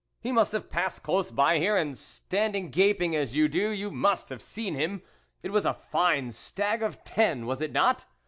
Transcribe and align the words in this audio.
He 0.19 0.31
must 0.31 0.51
have 0.53 0.71
passed 0.71 1.03
close 1.03 1.29
by 1.29 1.59
here, 1.59 1.77
and 1.77 1.95
standing 1.95 2.71
gaping 2.71 3.15
as 3.15 3.35
you 3.35 3.47
do, 3.47 3.69
you 3.69 3.91
must 3.91 4.29
have 4.29 4.41
seen 4.41 4.73
him. 4.73 5.03
It 5.43 5.51
was 5.51 5.63
a 5.63 5.75
fine 5.75 6.31
stag 6.31 6.81
of 6.81 7.03
ten, 7.03 7.45
was 7.45 7.61
it 7.61 7.71
not 7.71 8.05